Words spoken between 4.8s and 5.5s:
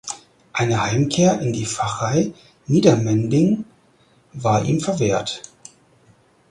verwehrt.